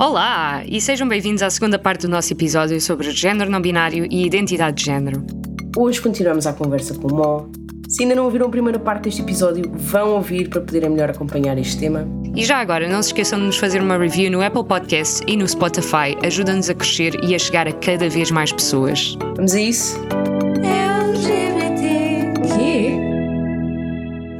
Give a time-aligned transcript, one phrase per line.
[0.00, 4.24] Olá e sejam bem-vindos à segunda parte do nosso episódio sobre género não binário e
[4.24, 5.26] identidade de género.
[5.76, 7.52] Hoje continuamos a conversa com o Mo.
[7.88, 11.58] Se ainda não ouviram a primeira parte deste episódio, vão ouvir para poderem melhor acompanhar
[11.58, 12.06] este tema.
[12.36, 15.36] E já agora, não se esqueçam de nos fazer uma review no Apple Podcasts e
[15.36, 16.16] no Spotify.
[16.22, 19.16] Ajuda-nos a crescer e a chegar a cada vez mais pessoas.
[19.34, 19.98] Vamos a isso?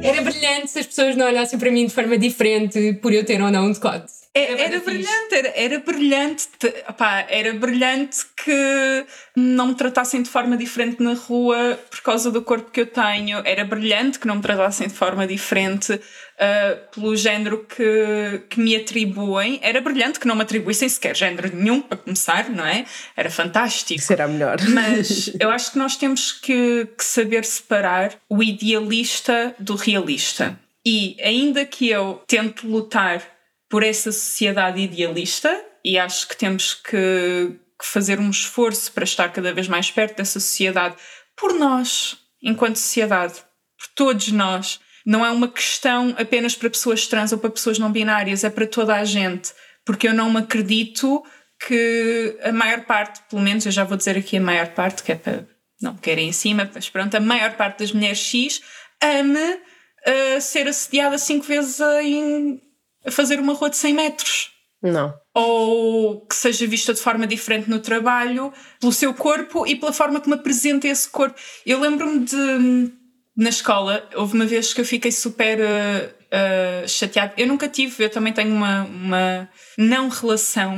[0.01, 3.41] Era brilhante se as pessoas não olhassem para mim de forma diferente por eu ter
[3.41, 4.18] ou não um decote.
[4.39, 6.49] Era, era brilhante, era, era brilhante,
[6.87, 12.41] opá, era brilhante que não me tratassem de forma diferente na rua por causa do
[12.41, 13.41] corpo que eu tenho.
[13.45, 18.75] Era brilhante que não me tratassem de forma diferente uh, pelo género que, que me
[18.75, 19.59] atribuem.
[19.61, 22.85] Era brilhante que não me atribuíssem sequer género nenhum, para começar, não é?
[23.15, 24.01] Era fantástico.
[24.01, 24.57] Será melhor.
[24.69, 30.57] Mas eu acho que nós temos que, que saber separar o idealista do realista.
[30.85, 33.21] E ainda que eu tente lutar
[33.69, 39.31] por essa sociedade idealista e acho que temos que, que, fazer um esforço para estar
[39.31, 40.95] cada vez mais perto dessa sociedade
[41.35, 43.35] por nós, enquanto sociedade,
[43.77, 44.79] por todos nós.
[45.05, 48.67] Não é uma questão apenas para pessoas trans ou para pessoas não binárias, é para
[48.67, 49.53] toda a gente,
[49.85, 51.23] porque eu não me acredito
[51.65, 55.11] que a maior parte, pelo menos eu já vou dizer aqui a maior parte, que
[55.11, 55.47] é para
[55.81, 58.61] não querem em cima, mas pronto, a maior parte das mulheres X
[59.01, 62.61] ame uh, ser assediada cinco vezes em
[63.05, 64.51] a fazer uma rua de 100 metros.
[64.81, 65.13] Não.
[65.33, 70.21] Ou que seja vista de forma diferente no trabalho, pelo seu corpo e pela forma
[70.21, 71.39] como apresenta esse corpo.
[71.65, 72.99] Eu lembro-me de.
[73.35, 77.33] Na escola, houve uma vez que eu fiquei super uh, uh, chateada.
[77.37, 80.77] Eu nunca tive, eu também tenho uma, uma não relação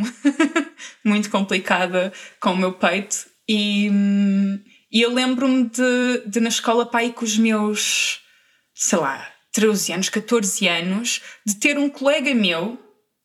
[1.03, 3.25] muito complicada com o meu peito.
[3.49, 3.89] E,
[4.91, 8.19] e eu lembro-me de, de na escola, pai, com os meus,
[8.75, 12.77] sei lá, 13 anos, 14 anos, de ter um colega meu,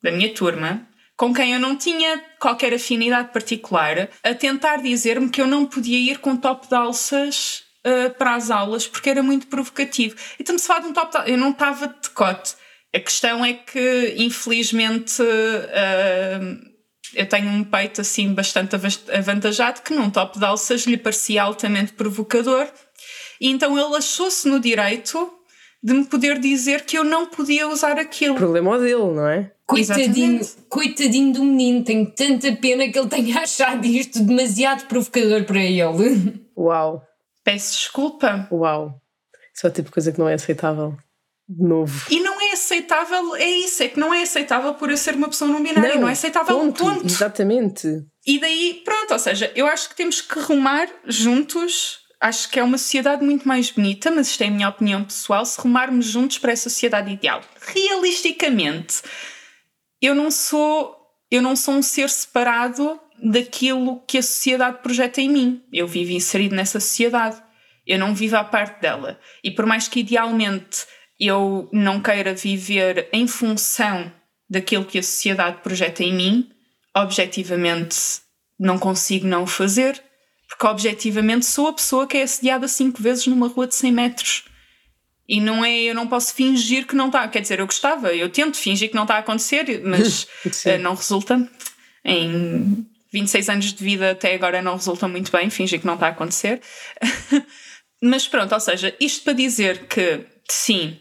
[0.02, 5.40] da minha turma, com quem eu não tinha qualquer afinidade particular, a tentar dizer-me que
[5.40, 9.46] eu não podia ir com top de alças uh, para as aulas porque era muito
[9.46, 10.14] provocativo.
[10.38, 11.32] E estamos a falar de um top de alças.
[11.32, 12.54] Eu não estava de decote.
[12.94, 16.76] A questão é que, infelizmente, uh,
[17.14, 18.76] eu tenho um peito assim bastante
[19.12, 22.68] avantajado que num top de alças lhe parecia altamente provocador.
[23.40, 25.32] E então ele achou-se no direito
[25.86, 28.34] de me poder dizer que eu não podia usar aquilo.
[28.34, 29.52] O problema é dele, não é?
[29.64, 35.62] Coitadinho, coitadinho do menino, tenho tanta pena que ele tenha achado isto demasiado provocador para
[35.62, 36.42] ele.
[36.58, 37.04] Uau.
[37.44, 38.48] Peço desculpa.
[38.50, 39.00] Uau.
[39.54, 40.96] Isso é o tipo de coisa que não é aceitável.
[41.48, 42.04] De novo.
[42.10, 45.28] E não é aceitável, é isso, é que não é aceitável por eu ser uma
[45.28, 47.06] pessoa não binária, não, não é aceitável ponto, ponto.
[47.06, 48.04] Exatamente.
[48.26, 52.62] E daí, pronto, ou seja, eu acho que temos que rumar juntos acho que é
[52.62, 56.38] uma sociedade muito mais bonita, mas isto é a minha opinião pessoal, se rumarmos juntos
[56.38, 57.42] para essa sociedade ideal.
[57.60, 59.02] Realisticamente,
[60.00, 60.96] eu não sou,
[61.30, 65.62] eu não sou um ser separado daquilo que a sociedade projeta em mim.
[65.72, 67.42] Eu vivo inserido nessa sociedade.
[67.86, 69.18] Eu não vivo à parte dela.
[69.42, 70.84] E por mais que idealmente
[71.18, 74.12] eu não queira viver em função
[74.48, 76.50] daquilo que a sociedade projeta em mim,
[76.94, 77.96] objetivamente
[78.58, 80.02] não consigo não o fazer
[80.48, 84.44] porque objetivamente sou a pessoa que é assediada cinco vezes numa rua de 100 metros.
[85.28, 87.26] E não é, eu não posso fingir que não está.
[87.26, 90.28] Quer dizer, eu gostava, eu tento fingir que não está a acontecer, mas
[90.64, 91.50] eh, não resulta.
[92.04, 96.06] Em 26 anos de vida até agora não resulta muito bem fingir que não está
[96.06, 96.60] a acontecer.
[98.00, 100.96] mas pronto, ou seja, isto para dizer que sim,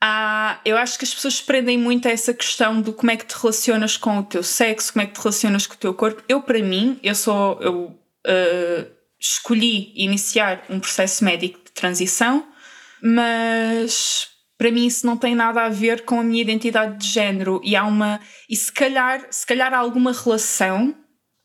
[0.00, 3.26] há, eu acho que as pessoas prendem muito a essa questão do como é que
[3.26, 6.22] te relacionas com o teu sexo, como é que te relacionas com o teu corpo.
[6.26, 7.58] Eu, para mim, eu sou.
[7.60, 12.46] Eu uh, escolhi iniciar um processo médico de transição,
[13.02, 17.60] mas para mim isso não tem nada a ver com a minha identidade de género.
[17.64, 20.94] E há uma e se calhar se calhar há alguma relação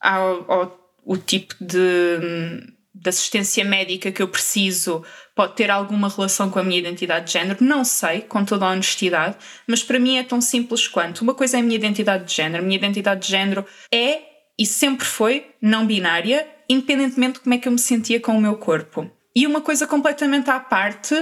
[0.01, 5.05] ao, ao o tipo de, de assistência médica que eu preciso
[5.35, 8.71] pode ter alguma relação com a minha identidade de género, não sei, com toda a
[8.71, 9.37] honestidade,
[9.67, 11.21] mas para mim é tão simples quanto.
[11.21, 14.21] Uma coisa é a minha identidade de género, a minha identidade de género é
[14.57, 18.41] e sempre foi não binária independentemente de como é que eu me sentia com o
[18.41, 19.09] meu corpo.
[19.35, 21.15] E uma coisa completamente à parte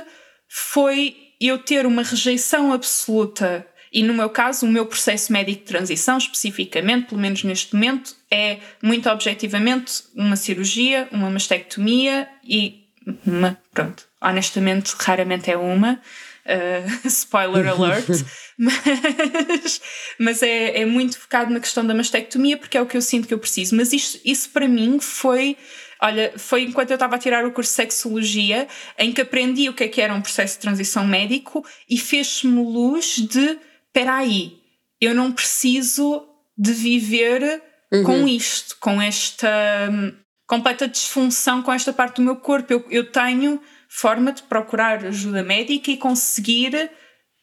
[0.48, 5.68] foi eu ter uma rejeição absoluta e no meu caso, o meu processo médico de
[5.68, 12.86] transição, especificamente, pelo menos neste momento, é muito objetivamente uma cirurgia, uma mastectomia e
[13.24, 16.02] uma, pronto, honestamente, raramente é uma.
[16.46, 18.06] Uh, spoiler alert,
[18.58, 19.82] mas,
[20.20, 23.28] mas é, é muito focado na questão da mastectomia porque é o que eu sinto
[23.28, 23.76] que eu preciso.
[23.76, 25.58] Mas isso, isso para mim foi
[26.02, 28.68] Olha, foi enquanto eu estava a tirar o curso de sexologia
[29.00, 32.62] em que aprendi o que é que era um processo de transição médico e fez-me
[32.62, 33.58] luz de:
[33.88, 34.60] espera aí,
[35.00, 37.62] eu não preciso de viver
[38.06, 39.48] com isto, com esta
[39.90, 40.14] hum,
[40.48, 42.74] completa disfunção com esta parte do meu corpo.
[42.74, 43.62] Eu, eu tenho
[43.96, 46.90] forma de procurar ajuda médica e conseguir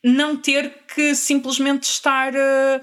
[0.04, 2.34] não ter que simplesmente estar.
[2.34, 2.80] Uh,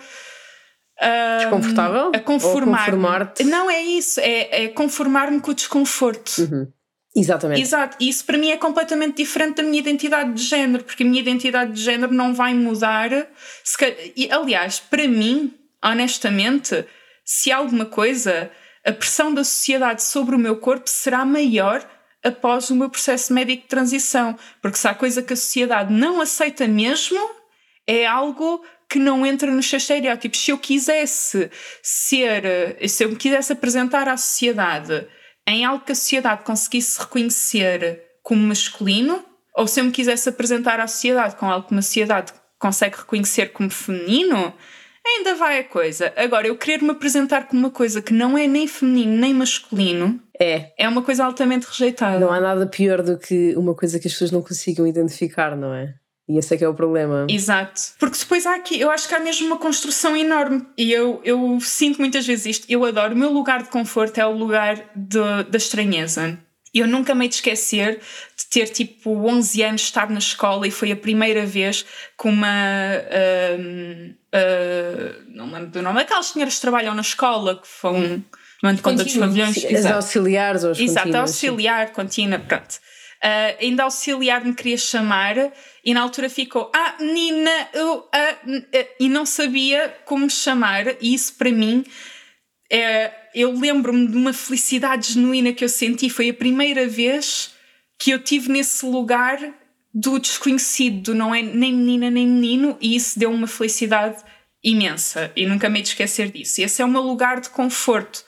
[1.02, 2.12] uh, Desconfortável?
[2.16, 2.86] A conformar.
[2.86, 3.44] conformar-te?
[3.44, 6.38] Não é isso, é, é conformar-me com o desconforto.
[6.40, 6.72] Uhum.
[7.14, 7.62] Exatamente.
[7.62, 11.06] Exato, e isso para mim é completamente diferente da minha identidade de género, porque a
[11.06, 13.10] minha identidade de género não vai mudar.
[14.16, 15.54] E, aliás, para mim,
[15.84, 16.86] honestamente,
[17.26, 18.52] se há alguma coisa,
[18.86, 21.84] a pressão da sociedade sobre o meu corpo será maior
[22.24, 24.38] após o meu processo médico de transição.
[24.62, 27.20] Porque se há coisa que a sociedade não aceita mesmo,
[27.86, 30.40] é algo que não entra nos seus estereótipos.
[30.40, 31.50] Se eu quisesse
[31.82, 35.08] ser, se eu me quisesse apresentar à sociedade
[35.48, 39.24] em algo que a sociedade conseguisse reconhecer como masculino,
[39.56, 43.48] ou se eu me quisesse apresentar à sociedade com algo que uma sociedade consegue reconhecer
[43.48, 44.54] como feminino,
[45.08, 46.12] ainda vai a coisa.
[46.16, 50.20] Agora, eu querer me apresentar como uma coisa que não é nem feminino nem masculino
[50.40, 50.72] É.
[50.78, 52.20] é uma coisa altamente rejeitada.
[52.20, 55.74] Não há nada pior do que uma coisa que as pessoas não consigam identificar, não
[55.74, 55.94] é?
[56.30, 57.26] E esse é que é o problema.
[57.30, 57.80] Exato.
[57.98, 60.62] Porque depois há aqui, eu acho que há mesmo uma construção enorme.
[60.78, 62.66] E eu, eu sinto muitas vezes isto.
[62.70, 63.14] Eu adoro.
[63.16, 66.38] O meu lugar de conforto é o lugar de- da estranheza.
[66.80, 68.00] Eu nunca me hei de esquecer
[68.38, 71.86] de ter tipo 11 anos, estar na escola e foi a primeira vez
[72.18, 72.48] que uma.
[72.48, 78.24] ahm, ah, não me lembro do nome, aquelas senhoras que trabalham na escola que vão
[78.62, 79.58] tomando conta dos pavilhões.
[79.58, 79.96] As Exato.
[79.96, 82.80] auxiliares ou as Exato, contínuas, auxiliar, contínua, pronto.
[83.22, 85.36] Ah, ainda auxiliar me queria chamar
[85.84, 90.86] e na altura ficou, ah, menina, eu, ah, ah", e não sabia como me chamar,
[91.02, 91.84] e isso para mim,
[92.72, 97.52] é, eu lembro-me de uma felicidade genuína que eu senti, foi a primeira vez
[98.00, 99.40] que eu tive nesse lugar
[99.94, 104.24] do desconhecido, do não é nem menina nem menino, e isso deu uma felicidade
[104.64, 106.62] imensa, e nunca me esquecer disso.
[106.62, 108.28] Esse é o meu lugar de conforto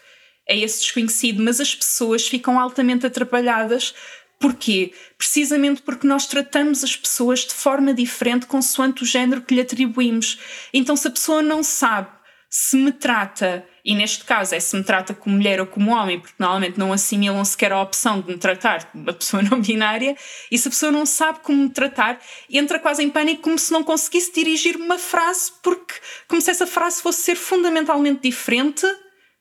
[0.49, 3.93] é esse desconhecido, mas as pessoas ficam altamente atrapalhadas.
[4.39, 4.93] Porquê?
[5.15, 10.39] Precisamente porque nós tratamos as pessoas de forma diferente consoante o género que lhe atribuímos.
[10.73, 12.09] Então, se a pessoa não sabe
[12.49, 16.19] se me trata, e neste caso é se me trata como mulher ou como homem,
[16.19, 20.15] porque normalmente não assimilam sequer a opção de me tratar como uma pessoa não binária,
[20.51, 22.19] e se a pessoa não sabe como me tratar,
[22.49, 25.93] entra quase em pânico como se não conseguisse dirigir-me uma frase, porque
[26.27, 28.85] como se essa frase fosse ser fundamentalmente diferente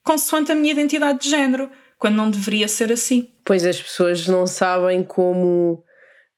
[0.05, 3.31] consoante a minha identidade de género, quando não deveria ser assim.
[3.45, 5.85] Pois as pessoas não sabem como,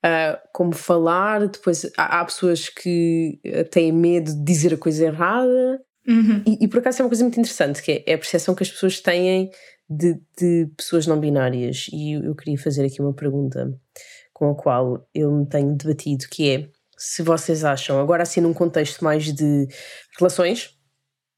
[0.02, 5.06] ah, como falar, depois há, há pessoas que ah, têm medo de dizer a coisa
[5.06, 5.80] errada.
[6.06, 6.42] Uhum.
[6.46, 8.62] E, e por acaso é uma coisa muito interessante, que é, é a percepção que
[8.62, 9.50] as pessoas têm
[9.88, 11.86] de, de pessoas não binárias.
[11.92, 13.72] E eu, eu queria fazer aqui uma pergunta
[14.32, 18.52] com a qual eu me tenho debatido, que é se vocês acham, agora assim num
[18.52, 19.66] contexto mais de
[20.18, 20.70] relações,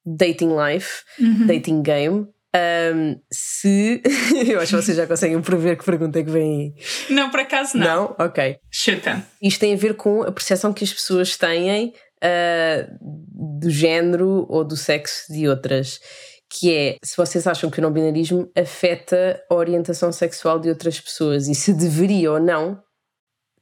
[0.04, 1.46] dating life, Uhum.
[1.46, 4.02] dating game, ahm, se.
[4.50, 7.14] eu acho que vocês já conseguem prever que pergunta é que vem aí.
[7.14, 7.86] Não, por acaso não.
[7.86, 8.16] Não?
[8.26, 8.58] Ok.
[8.70, 9.24] Chuta.
[9.40, 14.64] Isto tem a ver com a percepção que as pessoas têm ah, do género ou
[14.64, 16.00] do sexo de outras.
[16.48, 21.00] Que é se vocês acham que o não binarismo afeta a orientação sexual de outras
[21.00, 22.80] pessoas e se deveria ou não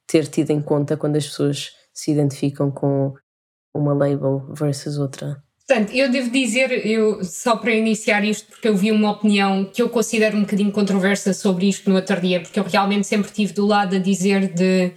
[0.07, 3.15] ter tido em conta quando as pessoas se identificam com
[3.75, 5.41] uma label versus outra.
[5.67, 9.81] Portanto, eu devo dizer, eu, só para iniciar isto, porque eu vi uma opinião que
[9.81, 13.53] eu considero um bocadinho controversa sobre isto no outro dia, porque eu realmente sempre estive
[13.53, 14.93] do lado a dizer de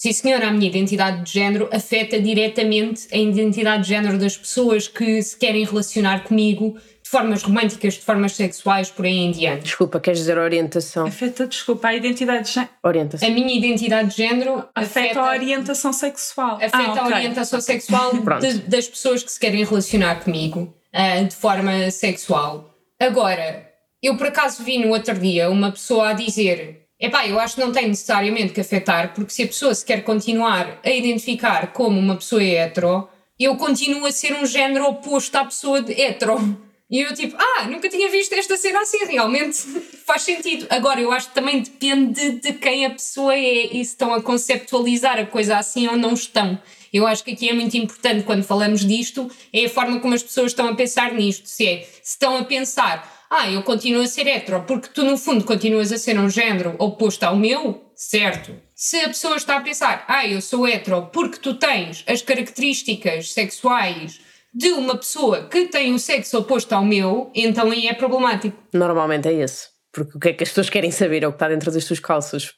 [0.00, 4.86] sim senhora, a minha identidade de género afeta diretamente a identidade de género das pessoas
[4.86, 9.62] que se querem relacionar comigo de formas românticas, de formas sexuais, por aí em diante.
[9.64, 11.06] Desculpa, queres dizer orientação?
[11.06, 12.70] Afeta, desculpa, a identidade de género.
[12.84, 13.28] Orientação.
[13.28, 16.56] A minha identidade de género Afeta a orientação sexual.
[16.56, 17.14] afeta Ah, a ok.
[17.16, 18.46] orientação sexual Pronto.
[18.46, 22.74] de- das pessoas que se querem relacionar comigo ah, de forma sexual.
[23.00, 23.66] Agora,
[24.02, 27.60] eu por acaso vi no outro dia uma pessoa a dizer: epá, eu acho que
[27.60, 31.98] não tem necessariamente que afetar, porque se a pessoa se quer continuar a identificar como
[31.98, 36.58] uma pessoa hetero, eu continuo a ser um género oposto à pessoa de hetero.
[36.90, 39.58] E eu tipo, ah, nunca tinha visto esta cena assim, realmente
[40.06, 40.66] faz sentido.
[40.70, 44.22] Agora, eu acho que também depende de quem a pessoa é e se estão a
[44.22, 46.58] conceptualizar a coisa assim ou não estão.
[46.90, 50.22] Eu acho que aqui é muito importante quando falamos disto, é a forma como as
[50.22, 51.46] pessoas estão a pensar nisto.
[51.46, 55.18] Se é, se estão a pensar, ah, eu continuo a ser hetero, porque tu no
[55.18, 58.54] fundo continuas a ser um género oposto ao meu, certo.
[58.74, 63.32] Se a pessoa está a pensar, ah, eu sou hetero porque tu tens as características
[63.32, 64.20] sexuais
[64.54, 68.56] de uma pessoa que tem o sexo oposto ao meu, então aí é problemático.
[68.72, 69.68] Normalmente é esse.
[69.92, 71.84] Porque o que é que as pessoas querem saber é o que está dentro das
[71.84, 72.54] tuas calças.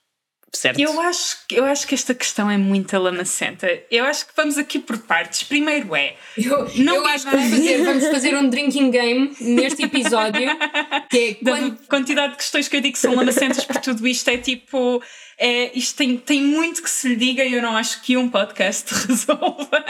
[0.52, 0.80] Certo?
[0.80, 3.68] Eu acho, eu acho que esta questão é muito lamacenta.
[3.90, 5.42] Eu acho que vamos aqui por partes.
[5.42, 6.16] Primeiro é.
[6.36, 10.48] Eu, Não eu acho que vamos fazer, vamos fazer um drinking game neste episódio.
[11.08, 14.06] Que é Da quando, quantidade de questões que eu digo que são lamacentas por tudo
[14.06, 15.02] isto é tipo.
[15.38, 18.28] É, isto tem, tem muito que se lhe diga e eu não acho que um
[18.28, 19.84] podcast resolva.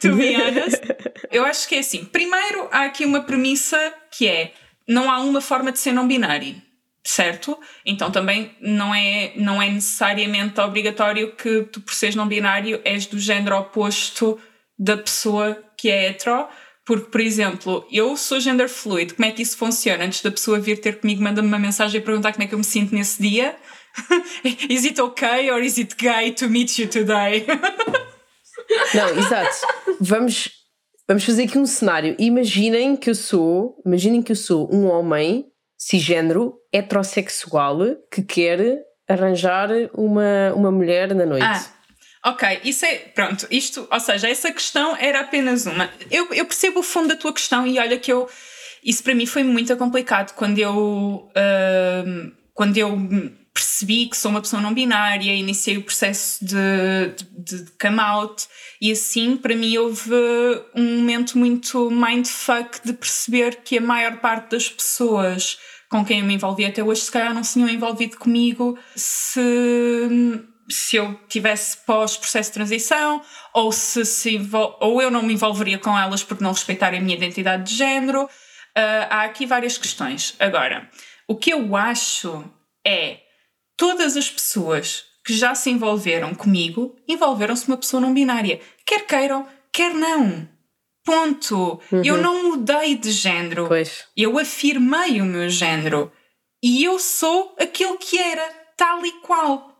[0.00, 0.82] to be honest.
[1.30, 2.04] Eu acho que é assim.
[2.04, 4.52] Primeiro, há aqui uma premissa que é:
[4.86, 6.60] não há uma forma de ser não binário.
[7.06, 7.58] Certo?
[7.84, 13.04] Então também não é, não é necessariamente obrigatório que tu, por seres não binário, és
[13.06, 14.40] do género oposto
[14.78, 16.48] da pessoa que é hetero.
[16.84, 20.04] Porque, por exemplo, eu sou gender fluid, como é que isso funciona?
[20.04, 22.58] Antes da pessoa vir ter comigo, manda-me uma mensagem a perguntar como é que eu
[22.58, 23.56] me sinto nesse dia.
[24.68, 27.46] is it okay or is it gay to meet you today?
[28.94, 29.66] Não, exato.
[30.00, 30.50] Vamos,
[31.08, 32.16] vamos fazer aqui um cenário.
[32.18, 35.46] Imaginem que eu sou, imaginem que eu sou um homem
[35.76, 37.78] cisgênero, heterossexual,
[38.10, 41.44] que quer arranjar uma, uma mulher na noite.
[41.44, 42.96] Ah, ok, isso é.
[43.14, 45.90] Pronto, isto, ou seja, essa questão era apenas uma.
[46.10, 48.28] Eu, eu percebo o fundo da tua questão e olha que eu.
[48.82, 51.30] Isso para mim foi muito complicado quando eu.
[51.34, 52.96] ahm, quando eu
[53.54, 58.46] percebi que sou uma pessoa não binária, iniciei o processo de, de, de come out
[58.80, 60.10] e assim para mim houve
[60.74, 65.56] um momento muito mindfuck de perceber que a maior parte das pessoas
[65.88, 69.30] com quem eu me envolvi até hoje se calhar não se tinham envolvido comigo se
[70.68, 74.40] se eu tivesse pós-processo de transição, ou se, se
[74.80, 78.28] ou eu não me envolveria com elas porque não respeitarem a minha identidade de género.
[78.74, 80.34] Ah, há aqui várias questões.
[80.38, 80.88] Agora,
[81.28, 82.44] o que eu acho
[82.84, 83.18] é
[83.76, 88.60] todas as pessoas que já se envolveram comigo envolveram-se uma pessoa não binária.
[88.86, 90.48] Quer queiram, quer não.
[91.04, 91.80] Ponto.
[92.04, 93.66] Eu não mudei de género.
[93.68, 94.04] Pois.
[94.16, 96.10] Eu afirmei o meu género.
[96.62, 99.70] E eu sou aquilo que era, tal e qual.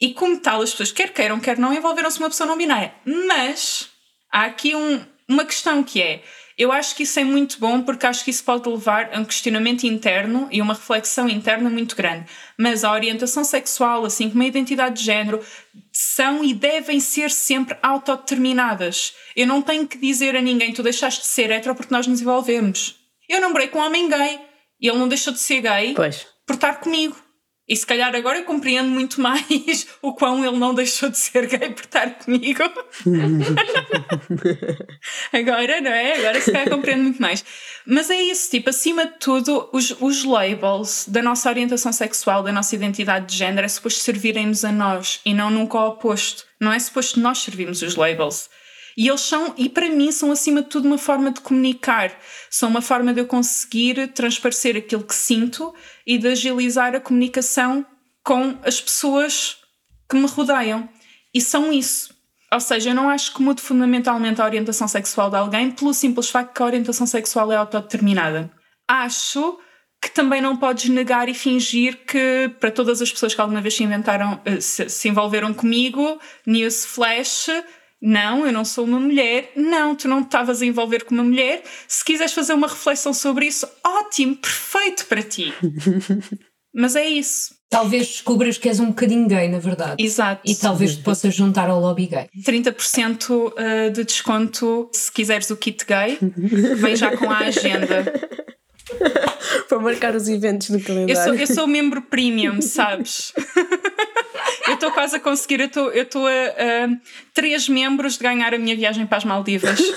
[0.00, 2.94] E como tal, as pessoas, quer queiram, quer não, envolveram-se uma pessoa não binária.
[3.26, 3.88] Mas
[4.32, 6.22] há aqui um- uma questão que é:
[6.56, 9.24] eu acho que isso é muito bom porque acho que isso pode levar a um
[9.24, 12.26] questionamento interno e uma reflexão interna muito grande.
[12.56, 15.44] Mas a orientação sexual, assim como a identidade de género,
[15.92, 19.14] são e devem ser sempre autodeterminadas.
[19.34, 22.20] Eu não tenho que dizer a ninguém: tu deixaste de ser hetero porque nós nos
[22.20, 22.96] envolvemos.
[23.28, 24.40] Eu namorei com um homem gay
[24.80, 26.26] e ele não deixou de ser gay Pois.
[26.46, 27.16] por estar comigo.
[27.66, 31.46] E se calhar agora eu compreendo muito mais o quão ele não deixou de ser
[31.46, 32.62] gay por estar comigo.
[35.32, 36.18] agora, não é?
[36.18, 37.42] Agora se calhar compreendo muito mais.
[37.86, 42.52] Mas é isso, tipo, acima de tudo, os, os labels da nossa orientação sexual, da
[42.52, 46.44] nossa identidade de género, é suposto servirem-nos a nós e não nunca ao oposto.
[46.60, 48.50] Não é suposto nós servirmos os labels.
[48.96, 52.12] E eles são, e para mim, são acima de tudo uma forma de comunicar.
[52.48, 55.74] São uma forma de eu conseguir transparecer aquilo que sinto
[56.06, 57.84] e de agilizar a comunicação
[58.22, 59.58] com as pessoas
[60.08, 60.88] que me rodeiam.
[61.32, 62.14] E são isso.
[62.52, 66.30] Ou seja, eu não acho que mude fundamentalmente a orientação sexual de alguém pelo simples
[66.30, 68.48] facto que a orientação sexual é autodeterminada.
[68.86, 69.58] Acho
[70.00, 73.74] que também não podes negar e fingir que para todas as pessoas que alguma vez
[73.74, 77.48] se inventaram, eh, se, se envolveram comigo, newsflash,
[78.06, 79.50] não, eu não sou uma mulher.
[79.56, 81.62] Não, tu não te estavas a envolver com uma mulher.
[81.88, 85.54] Se quiseres fazer uma reflexão sobre isso, ótimo, perfeito para ti.
[86.76, 87.54] Mas é isso.
[87.70, 90.04] talvez descubras que és um bocadinho gay, na verdade.
[90.04, 90.42] Exato.
[90.44, 92.28] E talvez te possas juntar ao lobby gay.
[92.44, 96.18] 30% eh, de desconto se quiseres o kit gay.
[96.76, 98.12] Vem já com a agenda.
[99.68, 101.22] Para marcar os eventos no Eu calendário.
[101.22, 103.32] sou, eu sou membro premium, sabes?
[104.68, 106.88] Eu estou quase a conseguir, eu estou eu estou a, a
[107.32, 109.78] três membros de ganhar a minha viagem para as Maldivas.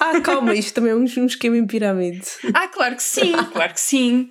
[0.00, 2.24] Ah, calma, isto também é um, um esquema em pirâmide.
[2.54, 4.30] Ah, claro que sim, claro que sim.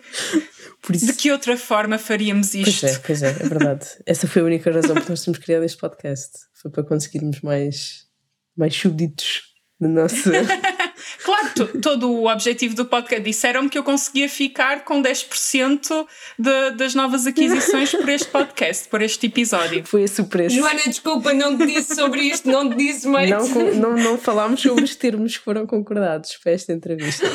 [0.90, 2.86] De que outra forma faríamos Pois isto?
[2.86, 3.86] é, pois é, é verdade.
[4.06, 6.32] Essa foi a única razão por nós termos criado este podcast.
[6.62, 8.06] Foi para conseguirmos mais,
[8.58, 9.42] mais súbditos
[9.78, 10.32] no nosso.
[11.24, 16.06] Claro, to- todo o objetivo do podcast disseram-me que eu conseguia ficar com 10%
[16.38, 19.86] de, das novas aquisições por este podcast, por este episódio.
[19.86, 20.56] Foi esse o preço.
[20.56, 23.30] Joana, desculpa, não te disse sobre isto, não te disse, mate.
[23.30, 27.26] Não, não, não falámos sobre os termos que foram concordados para esta entrevista.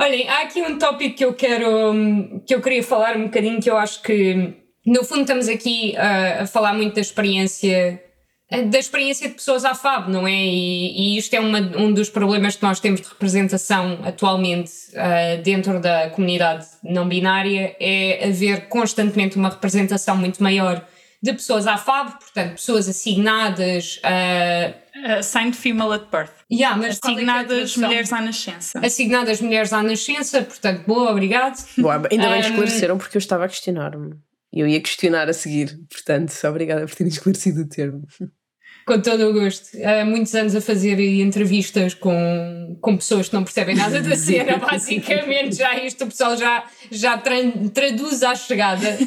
[0.00, 3.60] Olhem, há aqui um tópico que eu quero hum, que eu queria falar um bocadinho
[3.60, 4.54] que eu acho que
[4.86, 8.00] no fundo estamos aqui ah, a falar muito da experiência
[8.50, 10.32] da experiência de pessoas à FAB, não é?
[10.32, 15.36] E, e isto é uma- um dos problemas que nós temos de representação atualmente ah,
[15.42, 20.82] dentro da comunidade não binária é haver constantemente uma representação muito maior
[21.22, 24.88] de pessoas à FAB, portanto, pessoas assignadas a.
[25.18, 26.30] Assigned female at birth.
[26.50, 27.82] Yeah, mas é é a Assignadas tradução?
[27.88, 28.80] mulheres à nascença.
[28.84, 31.56] Assignadas mulheres à nascença, portanto, boa, obrigado.
[31.78, 34.14] Bom, ainda bem que Um, esclareceram porque eu estava a questionar-me.
[34.52, 38.02] Eu ia questionar a seguir, portanto, obrigada por terem esclarecido o termo.
[38.88, 39.68] Com todo o gosto.
[39.84, 44.56] Há muitos anos a fazer entrevistas com, com pessoas que não percebem nada da cena,
[44.66, 45.56] basicamente.
[45.56, 47.36] Já isto o pessoal já, já tra
[47.74, 48.96] traduz à chegada.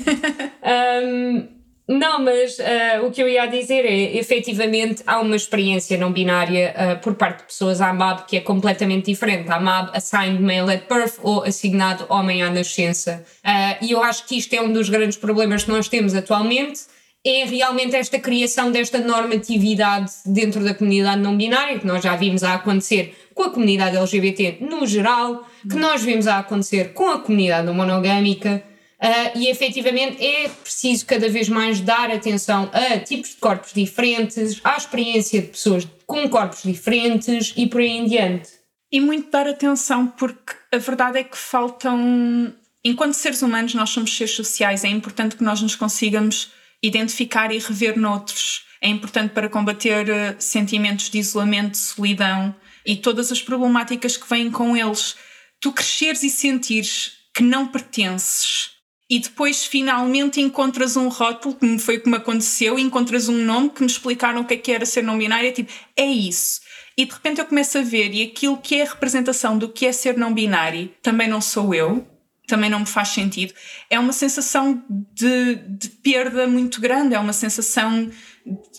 [0.64, 1.48] Um,
[1.88, 6.74] não, mas uh, o que eu ia dizer é, efetivamente, há uma experiência não binária
[6.78, 9.52] uh, por parte de pessoas à MAB que é completamente diferente.
[9.52, 13.26] A MAB assigned male at birth ou assignado homem à nascença.
[13.44, 16.82] Uh, e eu acho que isto é um dos grandes problemas que nós temos atualmente
[17.24, 22.44] é realmente esta criação desta normatividade dentro da comunidade não binária, que nós já vimos
[22.44, 27.20] a acontecer com a comunidade LGBT no geral, que nós vimos a acontecer com a
[27.20, 28.64] comunidade monogâmica,
[29.00, 34.60] uh, e efetivamente é preciso cada vez mais dar atenção a tipos de corpos diferentes,
[34.64, 38.50] à experiência de pessoas com corpos diferentes e por aí em diante.
[38.92, 42.54] E muito dar atenção, porque a verdade é que faltam.
[42.84, 46.52] Enquanto seres humanos, nós somos seres sociais, é importante que nós nos consigamos
[46.82, 48.66] identificar e rever noutros.
[48.82, 54.28] É importante para combater uh, sentimentos de isolamento, de solidão e todas as problemáticas que
[54.28, 55.16] vêm com eles.
[55.60, 58.72] Tu cresceres e sentires que não pertences
[59.12, 63.88] e depois finalmente encontras um rótulo, como foi como aconteceu, encontras um nome que me
[63.88, 66.62] explicaram o que é que era ser não binário, é tipo, é isso.
[66.98, 69.86] E de repente eu começo a ver, e aquilo que é a representação do que
[69.86, 72.08] é ser não binário também não sou eu,
[72.52, 73.54] também não me faz sentido.
[73.90, 78.12] É uma sensação de, de perda muito grande, é uma sensação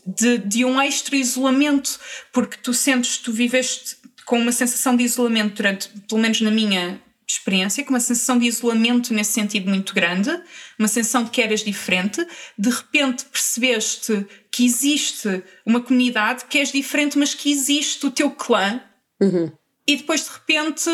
[0.06, 1.98] de, de um extra isolamento,
[2.32, 7.00] porque tu sentes, tu viveste com uma sensação de isolamento durante, pelo menos na minha
[7.26, 10.30] experiência, com uma sensação de isolamento nesse sentido muito grande,
[10.78, 12.26] uma sensação de que eras diferente,
[12.58, 18.30] de repente percebeste que existe uma comunidade que és diferente, mas que existe o teu
[18.30, 18.82] clã,
[19.18, 19.50] uhum.
[19.86, 20.90] e depois de repente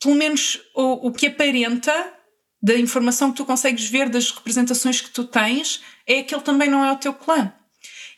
[0.00, 1.92] pelo menos o, o que aparenta
[2.62, 6.68] da informação que tu consegues ver das representações que tu tens é que ele também
[6.68, 7.52] não é o teu clã.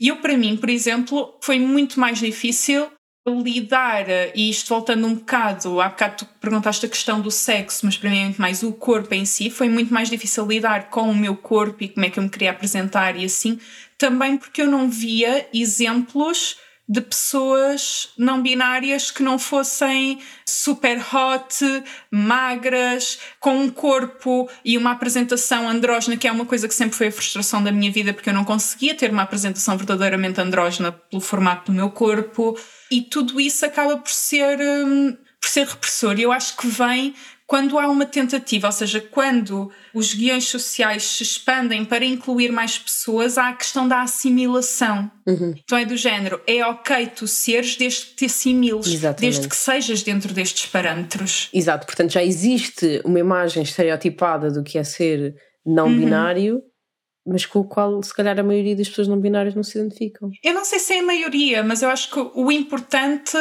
[0.01, 2.91] E eu, para mim, por exemplo, foi muito mais difícil
[3.25, 7.97] lidar, e isto voltando um bocado, há bocado tu perguntaste a questão do sexo, mas
[7.97, 11.09] para mim é muito mais o corpo em si, foi muito mais difícil lidar com
[11.09, 13.61] o meu corpo e como é que eu me queria apresentar e assim,
[13.97, 16.56] também porque eu não via exemplos
[16.88, 24.92] de pessoas não binárias que não fossem super hot, magras, com um corpo e uma
[24.92, 28.30] apresentação andrógena, que é uma coisa que sempre foi a frustração da minha vida, porque
[28.30, 32.58] eu não conseguia ter uma apresentação verdadeiramente andrógena pelo formato do meu corpo.
[32.90, 36.18] E tudo isso acaba por ser, hum, por ser repressor.
[36.18, 37.14] E eu acho que vem
[37.47, 42.78] quando há uma tentativa, ou seja, quando os guiões sociais se expandem para incluir mais
[42.78, 45.11] pessoas, há a questão da assimilação.
[45.26, 45.55] Uhum.
[45.63, 49.21] Então é do género, é ok tu seres desde que te assimiles, Exatamente.
[49.21, 51.49] desde que sejas dentro destes parâmetros.
[51.52, 55.99] Exato, portanto já existe uma imagem estereotipada do que é ser não Uhum.
[55.99, 56.63] binário,
[57.26, 60.31] mas com o qual se calhar a maioria das pessoas não binárias não se identificam.
[60.43, 63.37] Eu não sei se é a maioria, mas eu acho que o importante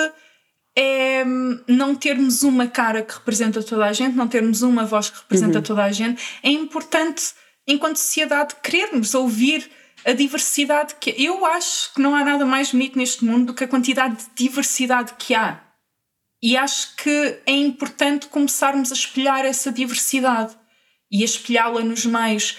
[0.78, 1.24] é
[1.68, 5.58] não termos uma cara que representa toda a gente, não termos uma voz que representa
[5.60, 5.64] Uhum.
[5.64, 6.22] toda a gente.
[6.42, 7.34] É importante,
[7.68, 9.70] enquanto sociedade, querermos ouvir
[10.06, 13.64] a diversidade que eu acho que não há nada mais bonito neste mundo do que
[13.64, 15.62] a quantidade de diversidade que há.
[16.42, 20.58] E acho que é importante começarmos a espelhar essa diversidade
[21.12, 22.58] e a espelhá-la nos meios.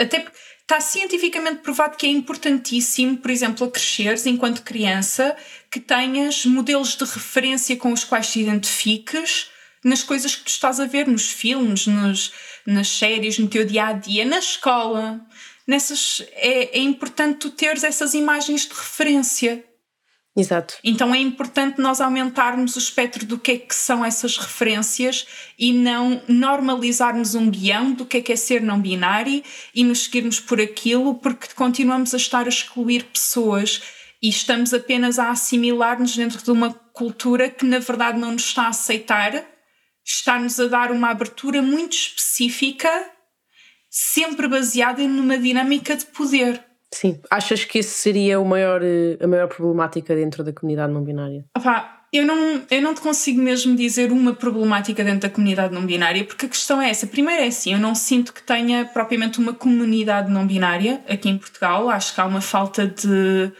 [0.00, 5.36] Até porque está cientificamente provado que é importantíssimo, por exemplo, a cresceres enquanto criança,
[5.70, 9.50] que tenhas modelos de referência com os quais te identifiques
[9.84, 12.32] nas coisas que tu estás a ver, nos filmes, nos,
[12.66, 15.20] nas séries, no teu dia a dia, na escola.
[15.66, 19.64] Nessas, é, é importante tu teres essas imagens de referência.
[20.36, 20.74] Exato.
[20.84, 25.26] Então é importante nós aumentarmos o espectro do que é que são essas referências
[25.58, 29.42] e não normalizarmos um guião do que é que é ser não binário
[29.74, 33.82] e nos seguirmos por aquilo porque continuamos a estar a excluir pessoas
[34.22, 38.64] e estamos apenas a assimilar-nos dentro de uma cultura que na verdade não nos está
[38.64, 39.44] a aceitar,
[40.04, 42.88] está-nos a dar uma abertura muito específica,
[43.90, 46.64] sempre baseada numa dinâmica de poder.
[46.92, 47.20] Sim.
[47.30, 51.44] Achas que isso seria o maior, eh, a maior problemática dentro da comunidade não binária?
[51.56, 55.84] Opá, eu não, eu não te consigo mesmo dizer uma problemática dentro da comunidade não
[55.84, 57.06] binária, porque a questão é essa.
[57.06, 61.36] Primeiro é assim, eu não sinto que tenha propriamente uma comunidade não binária aqui em
[61.36, 61.90] Portugal.
[61.90, 63.52] Acho que há uma falta de,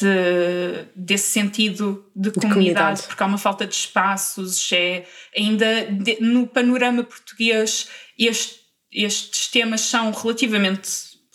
[0.00, 3.02] de desse sentido de comunidade, comunidade.
[3.04, 4.70] porque há uma falta de espaços.
[4.72, 5.06] É,
[5.36, 8.60] ainda de- no panorama português, este-
[8.92, 10.88] estes temas são relativamente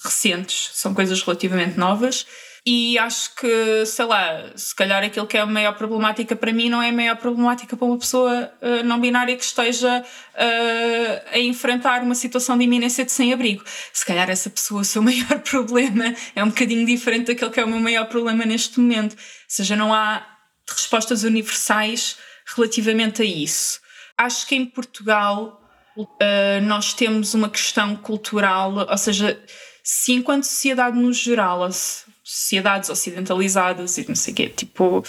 [0.04, 2.26] recentes, são coisas relativamente novas.
[2.64, 6.70] E acho que, sei lá, se calhar aquilo que é a maior problemática para mim
[6.70, 11.40] não é a maior problemática para uma pessoa uh, não binária que esteja uh, a
[11.40, 13.64] enfrentar uma situação de iminência de sem-abrigo.
[13.92, 17.66] Se calhar essa pessoa, o seu maior problema é um bocadinho diferente daquele que é
[17.66, 19.14] o meu maior problema neste momento.
[19.14, 20.24] Ou seja, não há
[20.70, 22.18] respostas universais
[22.56, 23.80] relativamente a isso.
[24.16, 25.60] Acho que em Portugal
[25.98, 29.42] uh, nós temos uma questão cultural, ou seja,
[29.84, 31.64] se enquanto sociedade no geral,
[32.24, 35.04] sociedades ocidentalizadas e não sei o quê, tipo,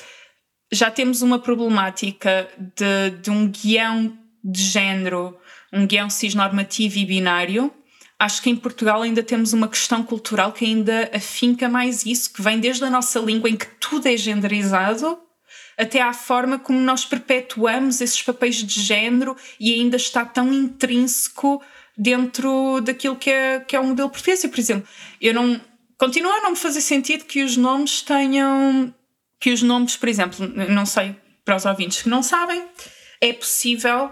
[0.72, 5.38] já temos uma problemática de, de um guião de género,
[5.72, 7.72] um guião cisnormativo e binário,
[8.18, 12.42] acho que em Portugal ainda temos uma questão cultural que ainda afinca mais isso, que
[12.42, 15.18] vem desde a nossa língua em que tudo é genderizado
[15.76, 21.62] até à forma como nós perpetuamos esses papéis de género e ainda está tão intrínseco
[21.96, 24.44] dentro daquilo que é, que é o modelo português.
[24.46, 24.88] por exemplo,
[25.20, 25.60] eu não.
[26.02, 28.92] Continua a não me fazer sentido que os nomes tenham.
[29.38, 30.36] Que os nomes, por exemplo,
[30.68, 32.64] não sei para os ouvintes que não sabem,
[33.20, 34.10] é possível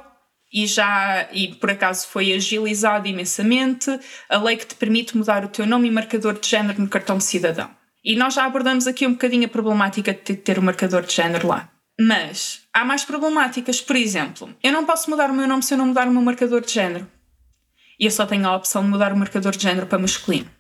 [0.52, 3.90] e já, e por acaso foi agilizado imensamente,
[4.28, 7.18] a lei que te permite mudar o teu nome e marcador de género no cartão
[7.18, 7.68] de cidadão.
[8.04, 11.48] E nós já abordamos aqui um bocadinho a problemática de ter o marcador de género
[11.48, 11.72] lá.
[12.00, 13.80] Mas há mais problemáticas.
[13.80, 16.22] Por exemplo, eu não posso mudar o meu nome se eu não mudar o meu
[16.22, 17.10] marcador de género.
[17.98, 20.59] E eu só tenho a opção de mudar o marcador de género para masculino.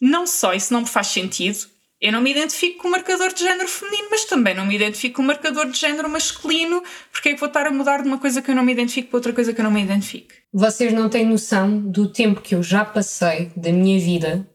[0.00, 1.68] Não só isso não me faz sentido,
[2.00, 5.16] eu não me identifico com o marcador de género feminino, mas também não me identifico
[5.16, 6.82] com o marcador de género masculino,
[7.12, 9.10] porque é que vou estar a mudar de uma coisa que eu não me identifico
[9.10, 10.28] para outra coisa que eu não me identifico.
[10.50, 14.48] Vocês não têm noção do tempo que eu já passei da minha vida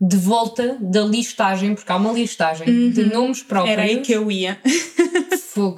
[0.00, 2.90] de volta da listagem, porque há uma listagem uhum.
[2.90, 3.72] de nomes próprios.
[3.72, 4.60] Era aí que eu ia.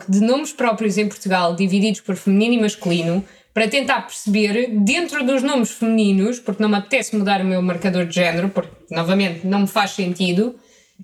[0.08, 3.24] de nomes próprios em Portugal, divididos por feminino e masculino,
[3.55, 8.05] para tentar perceber, dentro dos nomes femininos, porque não me apetece mudar o meu marcador
[8.05, 10.57] de género, porque, novamente, não me faz sentido,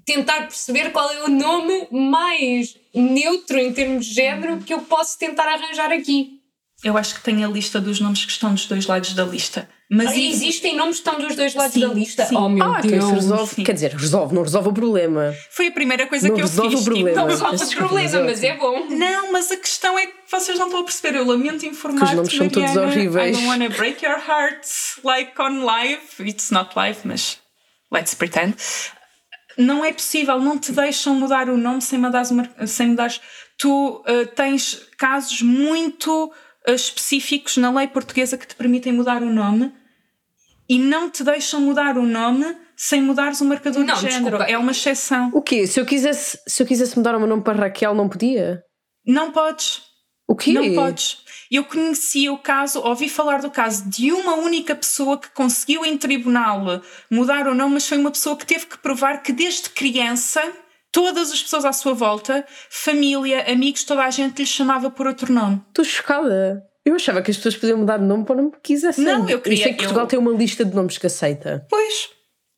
[0.05, 5.17] tentar perceber qual é o nome mais neutro em termos de género que eu posso
[5.17, 6.40] tentar arranjar aqui.
[6.83, 9.69] Eu acho que tenho a lista dos nomes que estão dos dois lados da lista.
[9.93, 12.25] Mas ah, existem nomes que estão dos dois lados sim, da lista.
[12.25, 12.37] Sim.
[12.37, 12.95] Oh meu ah, Deus.
[12.95, 13.65] Então resolve, sim.
[13.65, 15.35] quer dizer, resolve, não resolve o problema.
[15.51, 16.81] Foi a primeira coisa não que eu resolve fiz.
[16.81, 17.21] O problema.
[17.21, 18.87] Não resolve o problema, mas é bom.
[18.89, 21.19] Não, mas a questão é que vocês não estão a perceber.
[21.19, 22.05] Eu lamento informar-te.
[22.05, 23.37] Os nomes são todos horríveis.
[23.37, 24.67] I don't wanna break your heart
[25.05, 26.01] like on live.
[26.21, 27.39] It's not live, mas
[27.93, 28.55] let's pretend.
[29.59, 32.31] Não é possível, não te deixam mudar o nome sem mudares.
[32.67, 33.21] Sem mudares.
[33.59, 36.33] Tu uh, tens casos muito
[36.75, 39.73] específicos na lei portuguesa que te permitem mudar o nome
[40.69, 44.23] e não te deixam mudar o nome sem mudares o marcador não, de género.
[44.23, 44.45] Desculpa.
[44.45, 45.31] É uma exceção.
[45.35, 45.67] O quê?
[45.67, 48.63] Se eu quisesse, se eu quisesse mudar o meu nome para Raquel, não podia?
[49.05, 49.83] Não podes.
[50.27, 50.53] O quê?
[50.53, 51.19] Não podes.
[51.51, 55.99] Eu conheci o caso, ouvi falar do caso de uma única pessoa que conseguiu em
[55.99, 56.81] tribunal
[57.11, 60.41] mudar o nome, mas foi uma pessoa que teve que provar que desde criança
[60.93, 65.33] todas as pessoas à sua volta, família, amigos, toda a gente lhe chamava por outro
[65.33, 65.63] nome.
[65.69, 66.65] Estou chocada.
[66.85, 69.05] Eu achava que as pessoas podiam mudar de nome para o nome que quisessem.
[69.05, 69.59] Não, eu queria.
[69.59, 70.09] Eu sei que Portugal eu...
[70.09, 71.67] tem uma lista de nomes que aceita.
[71.69, 72.09] Pois.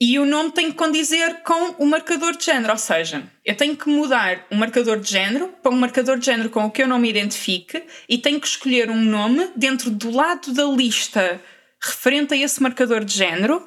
[0.01, 3.77] E o nome tem que condizer com o marcador de género, ou seja, eu tenho
[3.77, 6.88] que mudar o marcador de género para um marcador de género com o que eu
[6.88, 11.40] não me identifique e tenho que escolher um nome dentro do lado da lista
[11.81, 13.64] referente a esse marcador de género,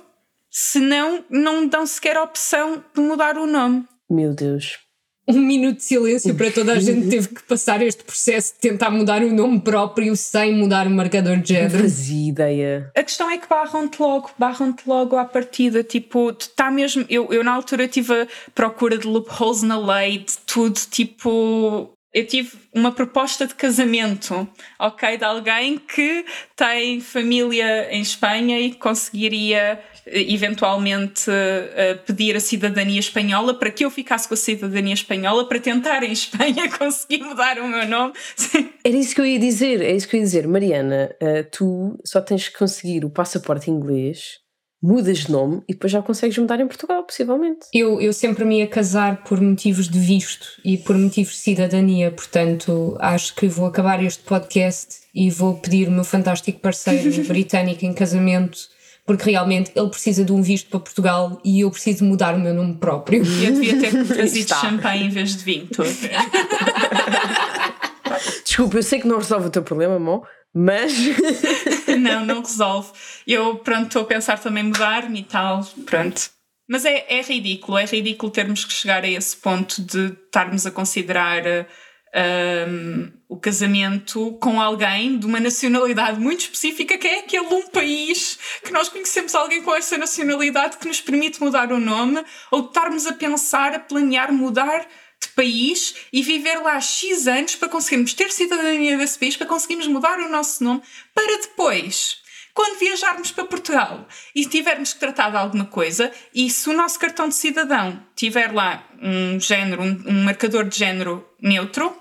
[0.50, 3.86] senão não me dão sequer a opção de mudar o nome.
[4.10, 4.86] Meu Deus
[5.28, 8.92] um minuto de silêncio para toda a gente teve que passar este processo de tentar
[8.92, 11.74] mudar o nome próprio sem mudar o marcador de género.
[11.74, 12.92] Não fazia ideia.
[12.96, 15.84] A questão é que barram-te logo, barram-te logo à partida.
[15.84, 17.06] Tipo, está mesmo.
[17.10, 22.26] Eu, eu na altura tive a procura de loopholes na lei, de tudo, tipo eu
[22.26, 24.48] tive uma proposta de casamento,
[24.80, 26.24] ok, de alguém que
[26.56, 33.84] tem família em Espanha e conseguiria eh, eventualmente uh, pedir a cidadania espanhola para que
[33.84, 38.14] eu ficasse com a cidadania espanhola para tentar em Espanha conseguir mudar o meu nome.
[38.82, 40.48] Era isso que eu ia dizer, é isso que eu ia dizer.
[40.48, 44.45] Mariana, uh, tu só tens que conseguir o passaporte inglês
[44.86, 47.68] mudas de nome e depois já consegues mudar em Portugal, possivelmente.
[47.74, 52.12] Eu, eu sempre me ia casar por motivos de visto e por motivos de cidadania,
[52.12, 57.84] portanto acho que vou acabar este podcast e vou pedir o meu fantástico parceiro britânico
[57.86, 58.76] em casamento.
[59.06, 62.56] Porque realmente ele precisa de um visto para Portugal e eu preciso mudar o meu
[62.56, 63.20] nome próprio.
[63.20, 65.70] Eu devia ter trazido champanhe em vez de vinho.
[68.56, 70.94] Desculpa, eu sei que não resolve o teu problema, amor, mas.
[72.00, 72.90] não, não resolve.
[73.28, 76.30] Eu, pronto, estou a pensar também mudar-me e tal, pronto.
[76.66, 80.72] Mas é, é ridículo, é ridículo termos que chegar a esse ponto de estarmos a
[80.72, 81.44] considerar
[82.70, 88.40] um, o casamento com alguém de uma nacionalidade muito específica, que é aquele um país
[88.64, 93.06] que nós conhecemos alguém com essa nacionalidade que nos permite mudar o nome ou estarmos
[93.06, 94.88] a pensar, a planear mudar
[95.28, 99.88] de país e viver lá X anos para conseguirmos ter cidadania desse país, para conseguirmos
[99.88, 100.82] mudar o nosso nome,
[101.14, 102.24] para depois
[102.56, 106.98] quando viajarmos para Portugal e tivermos que tratar de alguma coisa, e se o nosso
[106.98, 111.94] cartão de cidadão tiver lá um género, um, um marcador de género neutro,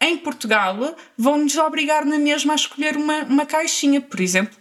[0.00, 4.00] em Portugal vão-nos obrigar na mesma a escolher uma, uma caixinha.
[4.00, 4.57] Por exemplo,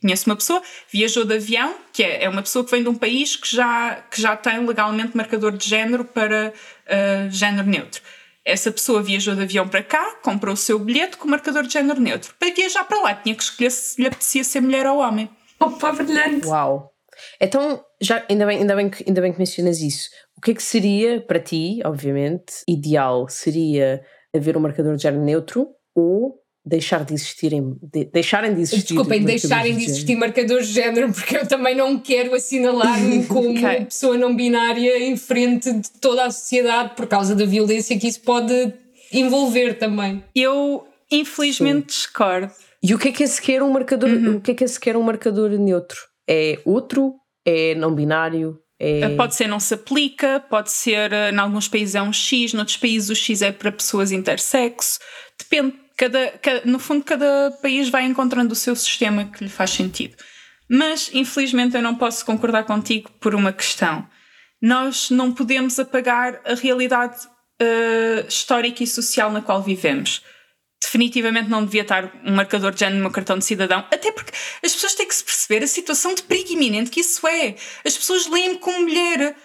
[0.00, 2.94] conheço uma pessoa, viajou de avião, que é, é uma pessoa que vem de um
[2.94, 8.02] país que já, que já tem legalmente marcador de género para uh, género neutro.
[8.44, 12.00] Essa pessoa viajou de avião para cá, comprou o seu bilhete com marcador de género
[12.00, 12.34] neutro.
[12.38, 15.30] Para viajar para lá, tinha que escolher se lhe apetecia ser mulher ou homem.
[15.60, 16.46] Opa, brilhante!
[16.46, 16.92] Uau!
[17.40, 20.08] Então, já, ainda, bem, ainda, bem que, ainda bem que mencionas isso.
[20.36, 23.28] O que é que seria, para ti, obviamente, ideal?
[23.28, 24.02] Seria
[24.34, 28.94] haver um marcador de género neutro ou deixar de existirem, de, deixarem de existir.
[28.94, 33.84] Desculpem, deixarem de existir marcadores de género, porque eu também não quero assinalar-me como okay.
[33.84, 38.20] pessoa não binária em frente de toda a sociedade por causa da violência que isso
[38.20, 38.72] pode
[39.12, 40.22] envolver também.
[40.34, 41.98] Eu, infelizmente, Sim.
[41.98, 42.52] discordo.
[42.82, 44.36] E o que é que é sequer um marcador, uhum.
[44.36, 45.98] o que é que é sequer um marcador neutro?
[46.28, 47.14] É outro?
[47.44, 48.58] É não binário?
[48.78, 49.14] É...
[49.14, 52.76] Pode ser não se aplica, pode ser, eh, em alguns países é um X, noutros
[52.76, 54.98] países o X é para pessoas intersexo,
[55.38, 59.70] depende, cada, cada, no fundo cada país vai encontrando o seu sistema que lhe faz
[59.70, 60.16] sentido.
[60.68, 64.04] Mas, infelizmente, eu não posso concordar contigo por uma questão.
[64.60, 70.22] Nós não podemos apagar a realidade uh, histórica e social na qual vivemos
[70.82, 74.32] definitivamente não devia estar um marcador de género no meu cartão de cidadão, até porque
[74.64, 77.54] as pessoas têm que se perceber a situação de perigo iminente que isso é.
[77.86, 79.36] As pessoas leem-me como mulher.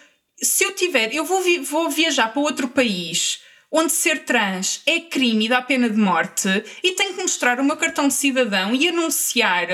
[0.41, 3.39] Se eu tiver, eu vou, vi vou viajar para outro país
[3.72, 6.48] onde ser trans é crime e dá pena de morte
[6.84, 9.68] e tenho que mostrar o meu cartão de cidadão e anunciar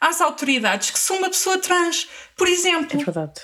[0.00, 3.00] às autoridades que sou uma pessoa trans, por exemplo.
[3.00, 3.40] É verdade.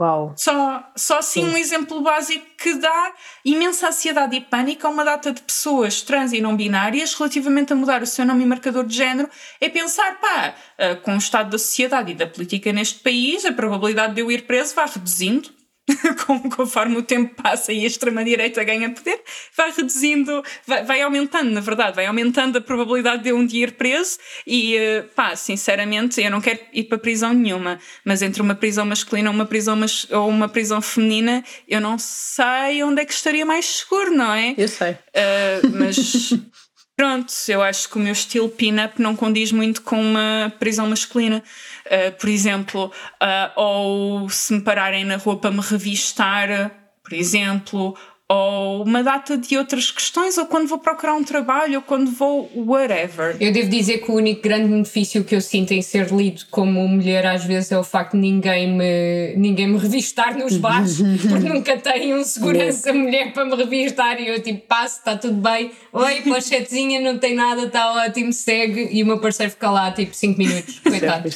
[0.00, 0.32] Uau.
[0.34, 1.52] Só, só assim Sim.
[1.52, 3.12] um exemplo básico que dá
[3.44, 7.76] imensa ansiedade e pânico a uma data de pessoas trans e não binárias relativamente a
[7.76, 9.28] mudar o seu nome e marcador de género
[9.60, 13.52] é pensar, pá, eh, com o estado da sociedade e da política neste país, a
[13.52, 15.59] probabilidade de eu ir preso vai reduzindo
[16.56, 19.20] conforme o tempo passa e a extrema-direita ganha poder,
[19.56, 23.64] vai reduzindo, vai, vai, aumentando, na verdade, vai aumentando a probabilidade de eu um dia
[23.64, 28.42] ir preso e, eh, pá, sinceramente, eu não quero ir para prisão nenhuma, mas entre
[28.42, 33.04] uma prisão masculina uma prisão mas, ou uma prisão feminina, eu não sei onde é
[33.04, 34.54] que estaria mais seguro, não é?
[34.56, 34.92] Eu sei.
[34.92, 36.32] Uh, mas
[36.96, 41.42] pronto, eu acho que o meu estilo pin-up não condiz muito com uma prisão masculina.
[41.86, 46.70] Uh, por exemplo, uh, ou se me pararem na rua para me revistar,
[47.02, 47.96] por exemplo,
[48.30, 52.48] ou uma data de outras questões, ou quando vou procurar um trabalho, ou quando vou
[52.54, 53.36] whatever.
[53.40, 56.86] Eu devo dizer que o único grande benefício que eu sinto em ser lido como
[56.86, 61.48] mulher às vezes é o facto de ninguém me, ninguém me revistar nos bares, porque
[61.48, 64.20] nunca tenho um segurança mulher para me revistar.
[64.20, 68.90] E eu tipo passo, está tudo bem, oi, pochetezinha, não tem nada, está ótimo, segue,
[68.92, 71.28] e o meu parceiro fica lá tipo 5 minutos, coitado.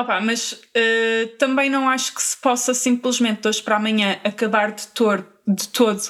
[0.00, 4.70] Opa, mas uh, também não acho que se possa simplesmente de hoje para amanhã acabar
[4.70, 6.02] de, tor de todo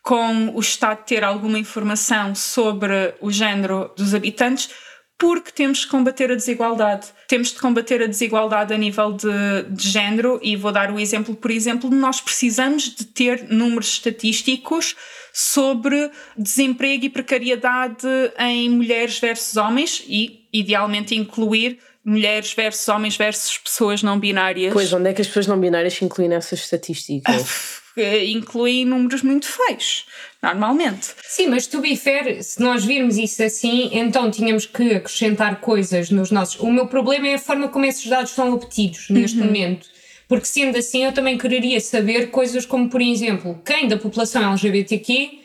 [0.00, 4.70] com o Estado ter alguma informação sobre o género dos habitantes,
[5.18, 7.08] porque temos de combater a desigualdade.
[7.28, 11.34] Temos de combater a desigualdade a nível de, de género, e vou dar o exemplo,
[11.36, 14.96] por exemplo, nós precisamos de ter números estatísticos
[15.32, 18.06] sobre desemprego e precariedade
[18.38, 24.72] em mulheres versus homens, e idealmente incluir mulheres versus homens versus pessoas não binárias.
[24.72, 27.80] Pois, onde é que as pessoas não binárias se incluem nessas estatísticas?
[28.26, 30.06] incluem números muito feios,
[30.42, 31.08] normalmente.
[31.22, 36.10] Sim, mas to be fair, se nós virmos isso assim, então tínhamos que acrescentar coisas
[36.10, 36.58] nos nossos.
[36.60, 39.46] O meu problema é a forma como esses dados são obtidos neste uhum.
[39.46, 39.86] momento.
[40.26, 45.42] Porque sendo assim, eu também quereria saber coisas como, por exemplo, quem da população LGBTQ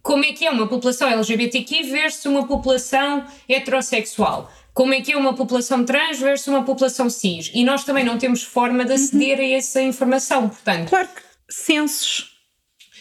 [0.00, 5.16] como é que é uma população LGBTQ versus uma população heterossexual como é que é
[5.16, 7.50] uma população trans versus uma população cis.
[7.52, 9.44] E nós também não temos forma de aceder uhum.
[9.44, 10.88] a essa informação, portanto.
[10.88, 11.20] Claro que
[11.52, 12.30] censos.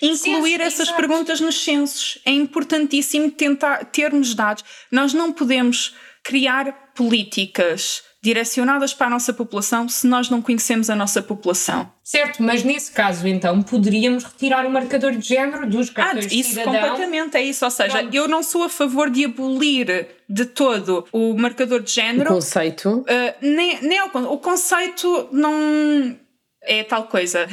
[0.01, 0.97] Incluir essas exato.
[0.97, 2.17] perguntas nos censos.
[2.25, 4.63] É importantíssimo tentar termos dados.
[4.91, 10.95] Nós não podemos criar políticas direcionadas para a nossa população se nós não conhecemos a
[10.95, 11.91] nossa população.
[12.03, 16.49] Certo, mas nesse caso então poderíamos retirar o marcador de género dos cartões ah, isso
[16.49, 16.73] cidadão.
[16.73, 18.15] completamente é isso, ou seja, Pronto.
[18.15, 22.31] eu não sou a favor de abolir de todo o marcador de género.
[22.31, 22.99] O conceito?
[22.99, 23.05] Uh,
[23.41, 26.17] nem, nem o, o conceito não
[26.63, 27.47] é tal coisa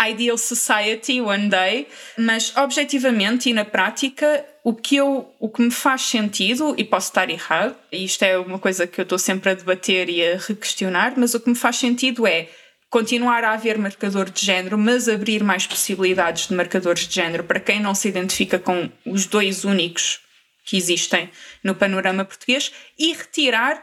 [0.00, 5.70] ideal society one day, mas objetivamente e na prática, o que, eu, o que me
[5.70, 9.50] faz sentido, e posso estar errado, e isto é uma coisa que eu estou sempre
[9.50, 12.48] a debater e a requestionar, mas o que me faz sentido é
[12.90, 17.60] continuar a haver marcador de género, mas abrir mais possibilidades de marcadores de género para
[17.60, 20.20] quem não se identifica com os dois únicos
[20.64, 21.30] que existem
[21.64, 23.82] no panorama português e retirar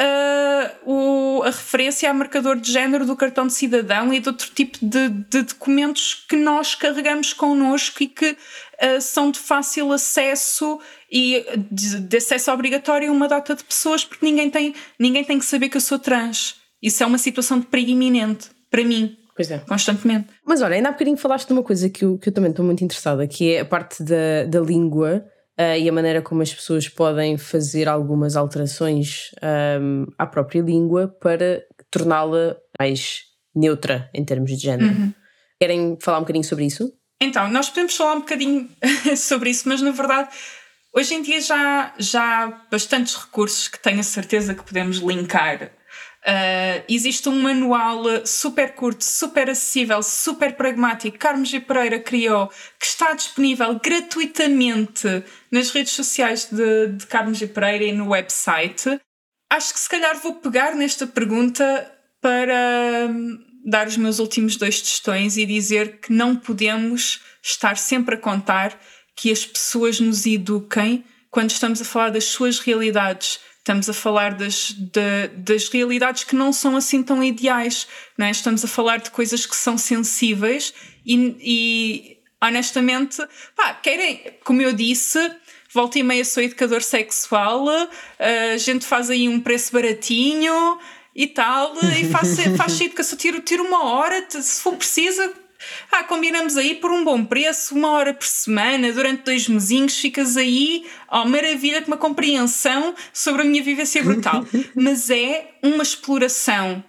[0.00, 4.50] uh, o, a referência a marcador de género do cartão de cidadão e de outro
[4.54, 10.78] tipo de, de documentos que nós carregamos connosco e que uh, são de fácil acesso
[11.10, 15.38] e de, de acesso obrigatório a uma data de pessoas, porque ninguém tem, ninguém tem
[15.38, 16.56] que saber que eu sou trans.
[16.82, 19.16] Isso é uma situação de perigo iminente para mim.
[19.34, 19.58] Pois é.
[19.58, 20.28] Constantemente.
[20.44, 22.64] Mas olha, ainda há bocadinho falaste de uma coisa que eu, que eu também estou
[22.64, 25.26] muito interessada, que é a parte da, da língua
[25.58, 29.30] uh, e a maneira como as pessoas podem fazer algumas alterações
[29.80, 33.22] um, à própria língua para torná-la mais
[33.54, 34.94] neutra em termos de género.
[34.94, 35.14] Uhum.
[35.60, 36.92] Querem falar um bocadinho sobre isso?
[37.20, 38.68] Então, nós podemos falar um bocadinho
[39.16, 40.28] sobre isso, mas na verdade,
[40.94, 45.70] hoje em dia já, já há bastantes recursos que tenho a certeza que podemos linkar
[46.26, 51.16] Uh, existe um manual super curto, super acessível, super pragmático.
[51.16, 51.60] Carlos G.
[51.60, 52.48] Pereira criou,
[52.80, 57.46] que está disponível gratuitamente nas redes sociais de, de Carlos G.
[57.46, 59.00] Pereira e no website.
[59.52, 64.82] Acho que se calhar vou pegar nesta pergunta para hum, dar os meus últimos dois
[64.82, 68.76] testões e dizer que não podemos estar sempre a contar
[69.14, 74.34] que as pessoas nos eduquem quando estamos a falar das suas realidades Estamos a falar
[74.34, 78.30] das, de, das realidades que não são assim tão ideais, não é?
[78.30, 80.72] Estamos a falar de coisas que são sensíveis
[81.04, 83.20] e, e honestamente,
[83.56, 85.18] pá, querem, como eu disse,
[85.74, 87.66] volta e meia sou educador sexual,
[88.20, 90.78] a gente faz aí um preço baratinho
[91.12, 95.28] e tal, e faz, faz educação, tiro, tiro uma hora, se for preciso,
[95.90, 100.36] ah, combinamos aí por um bom preço, uma hora por semana, durante dois mesinhos, ficas
[100.36, 104.46] aí, oh maravilha, com uma compreensão sobre a minha vivência brutal.
[104.74, 106.82] Mas é uma exploração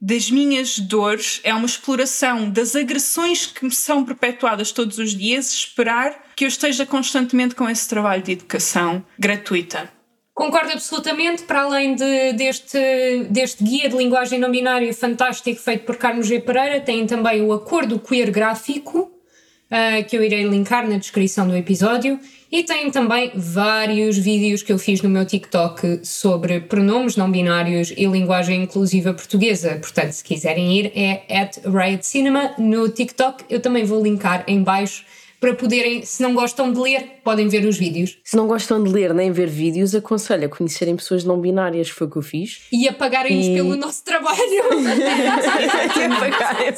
[0.00, 5.50] das minhas dores, é uma exploração das agressões que me são perpetuadas todos os dias,
[5.50, 9.93] esperar que eu esteja constantemente com esse trabalho de educação gratuita.
[10.34, 12.76] Concordo absolutamente, para além de, deste,
[13.30, 16.40] deste guia de linguagem não binária fantástico feito por Carlos G.
[16.40, 18.98] Pereira, tem também o Acordo Queer Gráfico,
[19.70, 22.18] uh, que eu irei linkar na descrição do episódio,
[22.50, 27.92] e tem também vários vídeos que eu fiz no meu TikTok sobre pronomes não binários
[27.96, 29.78] e linguagem inclusiva portuguesa.
[29.80, 31.58] Portanto, se quiserem ir, é at
[32.02, 33.44] Cinema no TikTok.
[33.48, 35.04] Eu também vou linkar em baixo
[35.44, 38.16] para poderem, se não gostam de ler, podem ver os vídeos.
[38.24, 42.06] Se não gostam de ler nem ver vídeos, aconselho a conhecerem pessoas não binárias, foi
[42.06, 42.62] o que eu fiz.
[42.72, 43.54] E a pagarem-nos e...
[43.54, 44.38] pelo nosso trabalho.
[44.40, 46.72] e a pagarem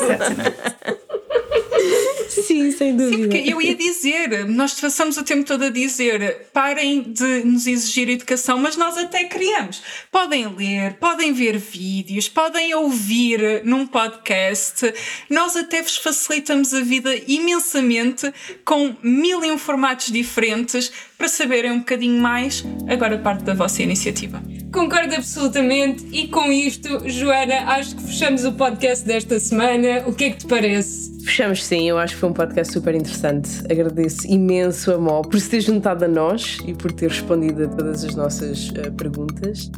[2.46, 3.16] Sim, sem dúvida.
[3.16, 7.66] Sim, porque eu ia dizer, nós passamos o tempo todo a dizer parem de nos
[7.66, 9.82] exigir educação, mas nós até criamos.
[10.10, 14.92] Podem ler, podem ver vídeos, podem ouvir num podcast.
[15.28, 18.32] Nós até vos facilitamos a vida imensamente
[18.64, 22.64] com mil e um formatos diferentes para saberem um bocadinho mais.
[22.88, 24.42] Agora, parte da vossa iniciativa.
[24.72, 26.06] Concordo absolutamente.
[26.12, 30.04] E com isto, Joana, acho que fechamos o podcast desta semana.
[30.06, 31.16] O que é que te parece?
[31.24, 33.50] Fechamos sim, eu acho que foi um podcast super interessante.
[33.70, 37.68] Agradeço imenso a Mó por se ter juntado a nós e por ter respondido a
[37.68, 39.70] todas as nossas uh, perguntas.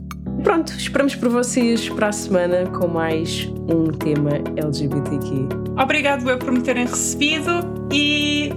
[0.42, 5.48] Pronto, esperamos por vocês para a semana com mais um tema LGBTQ.
[5.80, 8.52] Obrigado eu por me terem recebido e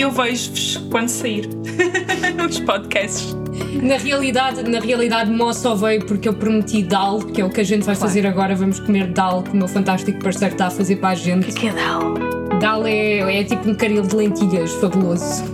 [0.00, 1.48] eu vejo-vos quando sair
[2.36, 3.36] nos podcasts.
[3.82, 7.60] Na realidade, na realidade, Mó só veio porque eu prometi Dal, que é o que
[7.60, 8.08] a gente vai claro.
[8.08, 8.54] fazer agora.
[8.54, 11.50] Vamos comer Dal, que o meu fantástico parceiro está a fazer para a gente.
[11.50, 12.14] O que é Dal?
[12.60, 15.44] Dal é, é tipo um caril de lentilhas fabuloso.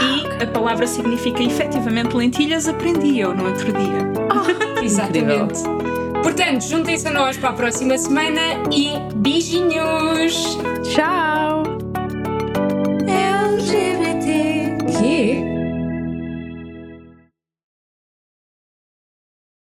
[0.00, 4.12] E a palavra significa efetivamente lentilhas, aprendi eu no outro dia.
[4.30, 5.60] Oh, exatamente.
[6.22, 10.56] Portanto, juntem-se a nós para a próxima semana e beijinhos!
[10.84, 11.51] Tchau!